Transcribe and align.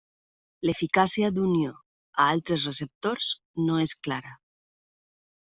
L'eficàcia 0.67 1.29
d'unió 1.35 1.75
a 1.75 2.27
altres 2.37 2.65
receptors 2.71 3.31
no 3.69 3.79
és 3.85 3.97
clara. 4.09 4.37